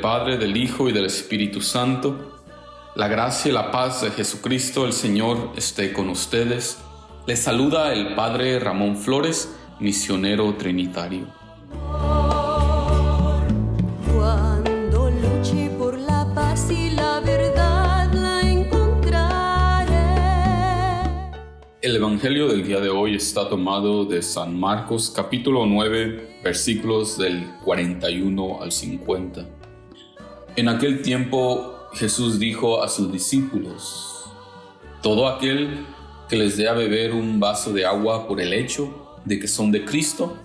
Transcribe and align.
Padre, 0.00 0.38
del 0.38 0.56
Hijo 0.56 0.88
y 0.88 0.92
del 0.92 1.04
Espíritu 1.04 1.60
Santo. 1.60 2.40
La 2.96 3.06
gracia 3.08 3.50
y 3.50 3.52
la 3.52 3.70
paz 3.70 4.00
de 4.02 4.10
Jesucristo 4.10 4.86
el 4.86 4.92
Señor 4.92 5.52
esté 5.56 5.92
con 5.92 6.08
ustedes. 6.08 6.78
Les 7.26 7.40
saluda 7.40 7.92
el 7.92 8.14
Padre 8.14 8.58
Ramón 8.58 8.96
Flores, 8.96 9.54
misionero 9.80 10.54
trinitario. 10.54 11.26
Cuando 14.12 15.10
luche 15.10 15.70
por 15.78 15.98
la 15.98 16.32
paz 16.34 16.70
y 16.70 16.90
la 16.90 17.20
verdad 17.20 18.12
la 18.12 18.40
encontraré. 18.42 19.94
El 21.82 21.96
Evangelio 21.96 22.48
del 22.48 22.66
día 22.66 22.80
de 22.80 22.88
hoy 22.88 23.16
está 23.16 23.48
tomado 23.48 24.06
de 24.06 24.22
San 24.22 24.58
Marcos 24.58 25.12
capítulo 25.14 25.66
9 25.66 26.40
versículos 26.42 27.18
del 27.18 27.44
41 27.64 28.62
al 28.62 28.70
50. 28.70 29.63
En 30.56 30.68
aquel 30.68 31.02
tiempo 31.02 31.88
Jesús 31.94 32.38
dijo 32.38 32.80
a 32.80 32.88
sus 32.88 33.10
discípulos, 33.10 34.30
Todo 35.02 35.26
aquel 35.26 35.84
que 36.28 36.36
les 36.36 36.56
dé 36.56 36.68
a 36.68 36.74
beber 36.74 37.12
un 37.12 37.40
vaso 37.40 37.72
de 37.72 37.84
agua 37.84 38.28
por 38.28 38.40
el 38.40 38.52
hecho 38.52 39.18
de 39.24 39.40
que 39.40 39.48
son 39.48 39.72
de 39.72 39.84
Cristo, 39.84 40.38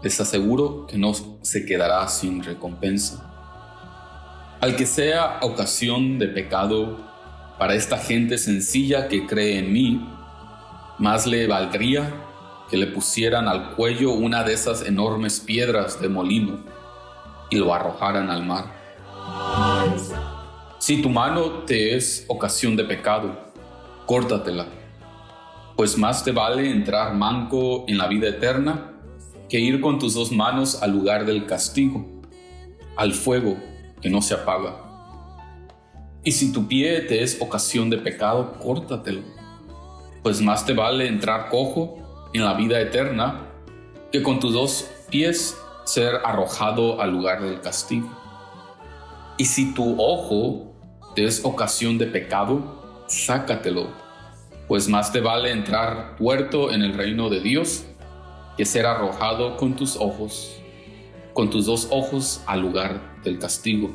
les 0.00 0.20
aseguro 0.20 0.86
que 0.86 0.96
no 0.96 1.12
se 1.42 1.66
quedará 1.66 2.06
sin 2.06 2.44
recompensa. 2.44 3.28
Al 4.60 4.76
que 4.76 4.86
sea 4.86 5.40
ocasión 5.42 6.20
de 6.20 6.28
pecado 6.28 7.00
para 7.58 7.74
esta 7.74 7.98
gente 7.98 8.38
sencilla 8.38 9.08
que 9.08 9.26
cree 9.26 9.58
en 9.58 9.72
mí, 9.72 10.08
más 11.00 11.26
le 11.26 11.48
valdría 11.48 12.14
que 12.70 12.76
le 12.76 12.86
pusieran 12.86 13.48
al 13.48 13.74
cuello 13.74 14.12
una 14.12 14.44
de 14.44 14.52
esas 14.52 14.82
enormes 14.82 15.40
piedras 15.40 16.00
de 16.00 16.08
molino 16.08 16.60
y 17.50 17.56
lo 17.56 17.74
arrojaran 17.74 18.30
al 18.30 18.46
mar. 18.46 18.81
Si 20.78 21.00
tu 21.00 21.08
mano 21.08 21.64
te 21.64 21.94
es 21.94 22.24
ocasión 22.28 22.74
de 22.74 22.84
pecado, 22.84 23.52
córtatela, 24.04 24.66
pues 25.76 25.96
más 25.96 26.24
te 26.24 26.32
vale 26.32 26.70
entrar 26.70 27.14
manco 27.14 27.84
en 27.86 27.98
la 27.98 28.08
vida 28.08 28.28
eterna 28.28 28.92
que 29.48 29.60
ir 29.60 29.80
con 29.80 29.98
tus 29.98 30.14
dos 30.14 30.32
manos 30.32 30.82
al 30.82 30.92
lugar 30.92 31.24
del 31.24 31.46
castigo, 31.46 32.04
al 32.96 33.12
fuego 33.12 33.56
que 34.00 34.10
no 34.10 34.22
se 34.22 34.34
apaga. 34.34 34.76
Y 36.24 36.32
si 36.32 36.52
tu 36.52 36.66
pie 36.66 37.00
te 37.02 37.22
es 37.22 37.40
ocasión 37.40 37.90
de 37.90 37.98
pecado, 37.98 38.58
córtatelo, 38.58 39.22
pues 40.22 40.40
más 40.40 40.64
te 40.64 40.72
vale 40.72 41.06
entrar 41.06 41.48
cojo 41.48 42.28
en 42.32 42.44
la 42.44 42.54
vida 42.54 42.80
eterna 42.80 43.46
que 44.10 44.22
con 44.22 44.40
tus 44.40 44.52
dos 44.52 44.90
pies 45.10 45.56
ser 45.84 46.16
arrojado 46.24 47.00
al 47.00 47.10
lugar 47.10 47.42
del 47.42 47.60
castigo. 47.60 48.21
Y 49.38 49.46
si 49.46 49.72
tu 49.72 50.00
ojo 50.00 50.74
te 51.14 51.24
es 51.24 51.44
ocasión 51.44 51.98
de 51.98 52.06
pecado, 52.06 53.04
sácatelo, 53.06 53.88
pues 54.68 54.88
más 54.88 55.12
te 55.12 55.20
vale 55.20 55.50
entrar 55.50 56.16
tuerto 56.16 56.70
en 56.70 56.82
el 56.82 56.94
reino 56.94 57.28
de 57.28 57.40
Dios 57.40 57.84
que 58.56 58.64
ser 58.66 58.86
arrojado 58.86 59.56
con 59.56 59.74
tus 59.74 59.96
ojos, 59.96 60.56
con 61.32 61.50
tus 61.50 61.66
dos 61.66 61.88
ojos 61.90 62.42
al 62.46 62.60
lugar 62.60 63.00
del 63.24 63.38
castigo, 63.38 63.90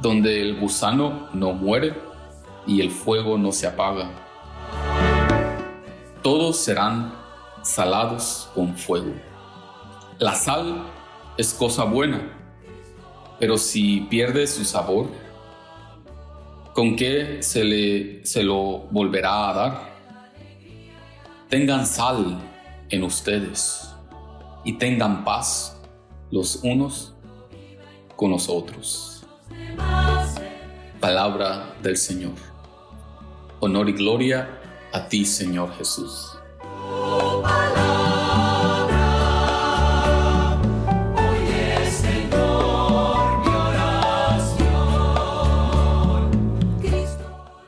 donde 0.00 0.40
el 0.40 0.58
gusano 0.58 1.28
no 1.34 1.52
muere 1.52 1.94
y 2.66 2.80
el 2.80 2.90
fuego 2.90 3.36
no 3.36 3.52
se 3.52 3.66
apaga. 3.66 4.10
Todos 6.22 6.56
serán 6.56 7.14
salados 7.62 8.48
con 8.54 8.74
fuego. 8.76 9.12
La 10.18 10.34
sal 10.34 10.86
es 11.36 11.52
cosa 11.52 11.84
buena, 11.84 12.43
pero 13.38 13.58
si 13.58 14.02
pierde 14.02 14.46
su 14.46 14.64
sabor, 14.64 15.08
¿con 16.72 16.96
qué 16.96 17.42
se, 17.42 17.64
le, 17.64 18.24
se 18.24 18.42
lo 18.42 18.86
volverá 18.90 19.50
a 19.50 19.54
dar? 19.54 19.94
Tengan 21.48 21.86
sal 21.86 22.38
en 22.90 23.02
ustedes 23.04 23.88
y 24.64 24.74
tengan 24.74 25.24
paz 25.24 25.80
los 26.30 26.56
unos 26.62 27.14
con 28.16 28.30
los 28.30 28.48
otros. 28.48 29.26
Palabra 31.00 31.74
del 31.82 31.96
Señor. 31.96 32.34
Honor 33.60 33.88
y 33.88 33.92
gloria 33.92 34.60
a 34.92 35.08
ti, 35.08 35.24
Señor 35.24 35.72
Jesús. 35.76 36.33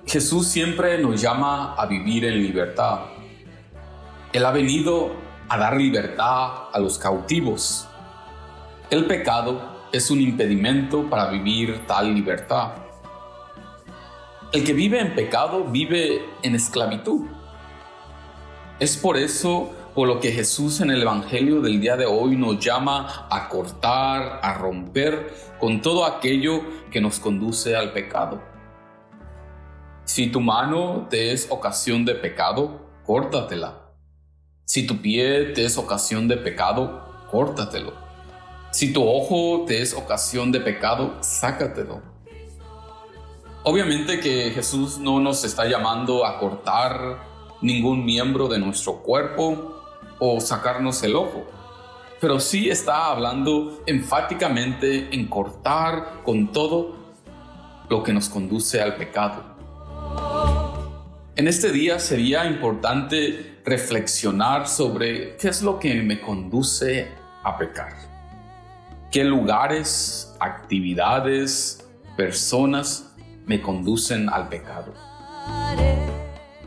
Jesús 0.07 0.47
siempre 0.47 0.99
nos 0.99 1.21
llama 1.21 1.75
a 1.75 1.85
vivir 1.87 2.25
en 2.27 2.41
libertad. 2.41 3.07
Él 4.33 4.47
ha 4.47 4.53
venido 4.53 5.17
a 5.49 5.59
dar 5.59 5.77
libertad 5.77 6.69
a 6.73 6.79
los 6.79 6.97
cautivos. 6.97 7.89
El 8.89 9.07
pecado 9.07 9.89
es 9.93 10.09
un 10.09 10.21
impedimento 10.21 11.11
para 11.11 11.29
vivir 11.29 11.85
tal 11.89 12.15
libertad. 12.15 12.75
El 14.53 14.63
que 14.63 14.75
vive 14.75 15.01
en 15.01 15.13
pecado 15.17 15.65
vive 15.65 16.25
en 16.45 16.55
esclavitud. 16.55 17.27
Es 18.79 18.97
por 18.97 19.17
eso 19.17 19.73
por 19.93 20.07
lo 20.07 20.21
que 20.21 20.31
Jesús 20.31 20.81
en 20.81 20.93
el 20.93 21.03
Evangelio 21.03 21.61
del 21.61 21.81
día 21.81 21.97
de 21.97 22.07
hoy 22.07 22.37
nos 22.37 22.61
llama 22.61 23.27
a 23.29 23.49
cortar, 23.49 24.39
a 24.41 24.55
romper 24.55 25.35
con 25.59 25.83
todo 25.83 26.05
aquello 26.05 26.61
que 26.93 27.01
nos 27.01 27.19
conduce 27.19 27.75
al 27.75 27.93
pecado. 27.93 28.56
Si 30.07 30.29
tu 30.29 30.41
mano 30.41 31.09
te 31.11 31.33
es 31.33 31.49
ocasión 31.51 32.05
de 32.05 32.15
pecado, 32.15 32.81
córtatela. 33.05 33.91
Si 34.65 34.87
tu 34.87 35.03
pie 35.03 35.47
te 35.47 35.65
es 35.65 35.77
ocasión 35.77 36.29
de 36.29 36.37
pecado, 36.37 37.27
córtatelo. 37.29 37.93
Si 38.71 38.93
tu 38.93 39.05
ojo 39.05 39.65
te 39.67 39.83
es 39.83 39.95
ocasión 39.95 40.53
de 40.53 40.61
pecado, 40.61 41.17
sácatelo. 41.23 42.03
Obviamente 43.65 44.21
que 44.21 44.53
Jesús 44.53 44.99
no 44.99 45.19
nos 45.19 45.43
está 45.43 45.67
llamando 45.67 46.25
a 46.25 46.39
cortar 46.39 47.25
ningún 47.61 48.05
miembro 48.05 48.47
de 48.47 48.61
nuestro 48.61 49.03
cuerpo 49.03 49.83
o 50.21 50.41
sacarnos 50.41 51.03
el 51.03 51.17
ojo, 51.17 51.47
pero 52.21 52.39
sí 52.39 52.71
está 52.71 53.11
hablando 53.11 53.83
enfáticamente 53.87 55.13
en 55.13 55.27
cortar 55.27 56.23
con 56.23 56.53
todo 56.53 56.95
lo 57.89 58.05
que 58.05 58.13
nos 58.13 58.29
conduce 58.29 58.81
al 58.81 58.95
pecado. 58.95 59.56
En 61.39 61.49
este 61.49 61.71
día 61.71 61.99
sería 61.99 62.47
importante 62.47 63.59
reflexionar 63.63 64.67
sobre 64.67 65.37
qué 65.37 65.49
es 65.49 65.61
lo 65.61 65.79
que 65.79 65.95
me 65.97 66.19
conduce 66.19 67.09
a 67.45 67.59
pecar. 67.59 67.93
¿Qué 69.11 69.23
lugares, 69.23 70.35
actividades, 70.41 71.87
personas 72.17 73.15
me 73.45 73.61
conducen 73.61 74.31
al 74.31 74.49
pecado? 74.49 74.95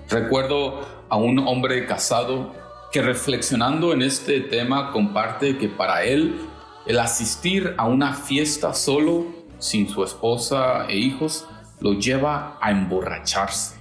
Recuerdo 0.07 0.85
a 1.09 1.17
un 1.17 1.39
hombre 1.39 1.87
casado 1.87 2.53
que 2.91 3.01
reflexionando 3.01 3.91
en 3.91 4.03
este 4.03 4.39
tema 4.39 4.91
comparte 4.91 5.57
que 5.57 5.67
para 5.67 6.03
él 6.03 6.41
el 6.85 6.99
asistir 6.99 7.73
a 7.75 7.87
una 7.87 8.13
fiesta 8.13 8.75
solo, 8.75 9.25
sin 9.57 9.89
su 9.89 10.03
esposa 10.03 10.85
e 10.87 10.95
hijos, 10.95 11.47
lo 11.79 11.93
lleva 11.93 12.59
a 12.61 12.69
emborracharse. 12.69 13.78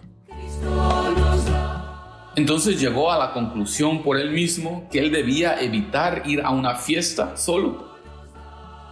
Entonces 2.34 2.80
llegó 2.80 3.10
a 3.10 3.18
la 3.18 3.32
conclusión 3.32 4.02
por 4.02 4.16
él 4.16 4.30
mismo 4.30 4.86
que 4.92 5.00
él 5.00 5.10
debía 5.10 5.60
evitar 5.60 6.22
ir 6.24 6.40
a 6.42 6.50
una 6.50 6.76
fiesta 6.76 7.36
solo, 7.36 7.94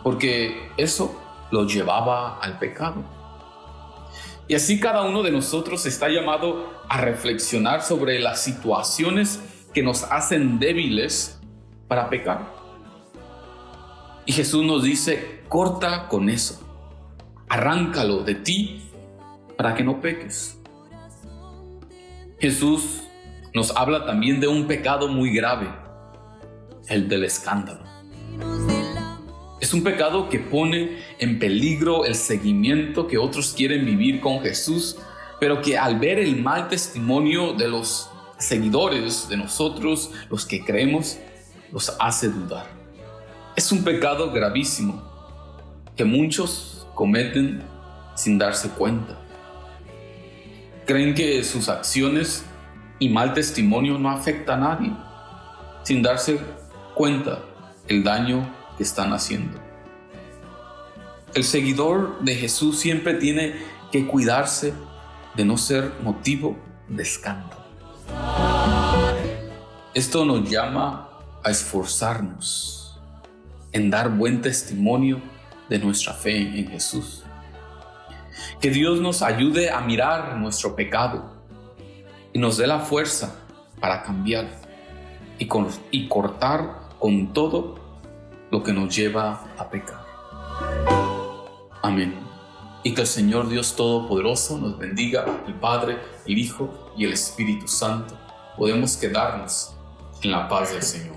porque 0.03 0.71
eso 0.77 1.21
lo 1.51 1.65
llevaba 1.65 2.39
al 2.41 2.59
pecado. 2.59 3.05
Y 4.49 4.55
así 4.55 4.81
cada 4.81 5.03
uno 5.03 5.23
de 5.23 5.31
nosotros 5.31 5.87
está 5.87 6.09
llamado 6.09 6.73
a 6.89 7.01
reflexionar 7.01 7.83
sobre 7.83 8.19
las 8.19 8.43
situaciones 8.43 9.41
que 9.73 9.83
nos 9.83 10.05
hacen 10.05 10.59
débiles 10.59 11.41
para 11.89 12.09
pecar. 12.09 12.53
Y 14.25 14.33
Jesús 14.33 14.65
nos 14.65 14.83
dice, 14.83 15.43
corta 15.49 16.09
con 16.09 16.29
eso, 16.29 16.61
arráncalo 17.49 18.25
de 18.25 18.35
ti 18.35 18.83
para 19.57 19.75
que 19.75 19.85
no 19.85 20.01
peques. 20.01 20.56
Jesús 22.38 23.00
nos 23.55 23.75
habla 23.75 24.05
también 24.05 24.41
de 24.41 24.47
un 24.47 24.67
pecado 24.67 25.09
muy 25.09 25.31
grave, 25.31 25.69
el 26.88 27.09
del 27.09 27.25
escándalo. 27.25 27.83
Es 29.59 29.73
un 29.73 29.83
pecado 29.83 30.29
que 30.29 30.38
pone 30.38 30.99
en 31.19 31.38
peligro 31.38 32.05
el 32.05 32.15
seguimiento 32.15 33.06
que 33.09 33.17
otros 33.17 33.55
quieren 33.56 33.87
vivir 33.87 34.21
con 34.21 34.41
Jesús, 34.41 34.99
pero 35.41 35.62
que 35.62 35.79
al 35.79 35.99
ver 35.99 36.19
el 36.19 36.37
mal 36.43 36.69
testimonio 36.69 37.55
de 37.55 37.69
los 37.69 38.11
seguidores 38.37 39.31
de 39.31 39.38
nosotros, 39.38 40.11
los 40.29 40.44
que 40.44 40.62
creemos, 40.62 41.19
los 41.73 41.97
hace 41.99 42.29
dudar. 42.29 42.67
Es 43.56 43.73
un 43.73 43.83
pecado 43.83 44.31
gravísimo 44.31 45.03
que 45.97 46.05
muchos 46.05 46.87
cometen 46.94 47.62
sin 48.15 48.37
darse 48.37 48.69
cuenta. 48.69 49.25
Creen 50.87 51.15
que 51.15 51.43
sus 51.43 51.69
acciones 51.69 52.44
y 53.00 53.09
mal 53.09 53.35
testimonio 53.35 53.99
no 53.99 54.09
afecta 54.09 54.55
a 54.55 54.56
nadie, 54.56 54.93
sin 55.83 56.00
darse 56.00 56.38
cuenta 56.94 57.41
el 57.88 58.05
daño 58.05 58.49
que 58.77 58.85
están 58.85 59.12
haciendo. 59.12 59.59
El 61.35 61.43
seguidor 61.43 62.21
de 62.21 62.37
Jesús 62.37 62.79
siempre 62.79 63.15
tiene 63.15 63.56
que 63.91 64.06
cuidarse 64.06 64.75
de 65.35 65.44
no 65.44 65.59
ser 65.59 65.93
motivo 66.05 66.56
de 66.88 67.03
escándalo. 67.03 67.67
Esto 69.93 70.25
nos 70.25 70.49
llama 70.49 71.11
a 71.43 71.50
esforzarnos 71.50 72.97
en 73.73 73.91
dar 73.91 74.09
buen 74.09 74.41
testimonio 74.41 75.21
de 75.69 75.81
nuestra 75.81 76.15
fe 76.15 76.37
en 76.38 76.69
Jesús. 76.69 77.25
Que 78.61 78.71
Dios 78.71 79.00
nos 79.00 79.23
ayude 79.23 79.71
a 79.71 79.81
mirar 79.81 80.37
nuestro 80.37 80.77
pecado 80.77 81.25
y 82.33 82.38
nos 82.38 82.56
dé 82.56 82.67
la 82.67 82.81
fuerza 82.81 83.35
para 83.81 84.03
cambiar 84.03 84.49
y, 85.38 85.49
y 85.91 86.09
cortar 86.09 86.81
con 86.99 87.33
todo 87.33 87.77
lo 88.50 88.62
que 88.62 88.73
nos 88.73 88.94
lleva 88.94 89.44
a 89.59 89.69
pecar. 89.69 90.05
Amén. 91.83 92.15
Y 92.83 92.94
que 92.94 93.03
el 93.03 93.06
Señor 93.06 93.49
Dios 93.49 93.75
Todopoderoso 93.75 94.59
nos 94.59 94.79
bendiga, 94.79 95.25
el 95.47 95.55
Padre, 95.55 95.99
el 96.27 96.38
Hijo 96.38 96.93
y 96.97 97.05
el 97.05 97.12
Espíritu 97.12 97.67
Santo. 97.69 98.17
Podemos 98.56 98.97
quedarnos 98.97 99.75
en 100.23 100.31
la 100.31 100.49
paz 100.49 100.73
del 100.73 100.83
Señor. 100.83 101.17